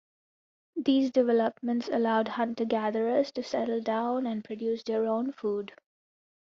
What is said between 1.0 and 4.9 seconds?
developments allowed hunter-gatherers to settle down and produce